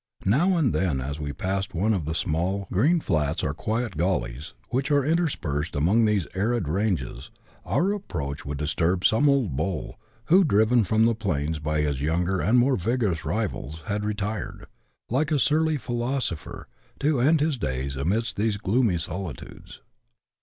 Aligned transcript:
Now 0.25 0.57
and 0.57 0.73
then, 0.73 0.99
as 0.99 1.19
we 1.19 1.31
jHusseil 1.31 1.75
one 1.75 1.93
of 1.93 2.05
the 2.05 2.15
small 2.15 2.67
grt>en 2.71 3.01
tlats 3.03 3.43
or 3.43 3.53
(|uiet 3.53 3.97
gullies 3.97 4.53
which 4.69 4.89
are 4.89 5.05
interspersed 5.05 5.75
among 5.75 6.07
tlu^se 6.07 6.25
arid 6.33 6.63
rangt>s, 6.63 7.29
our 7.67 7.93
approach 7.93 8.43
would 8.43 8.57
disturb 8.57 9.05
some 9.05 9.29
old 9.29 9.55
bull, 9.55 9.99
who, 10.25 10.43
driven 10.43 10.83
from 10.83 11.05
the 11.05 11.13
plains 11.13 11.59
by 11.59 11.81
his 11.81 12.01
younger 12.01 12.39
and 12.41 12.57
more 12.57 12.77
vigx)rous 12.77 13.23
rivals, 13.25 13.83
had 13.85 14.01
retiretl, 14.01 14.65
like 15.11 15.29
a 15.31 15.37
surly 15.37 15.77
philosoplier, 15.77 16.63
to 16.99 17.19
end 17.21 17.39
his 17.39 17.59
days 17.59 17.95
amidst 17.95 18.37
these 18.37 18.57
gloomy 18.57 18.95
solitutk^s. 18.95 19.81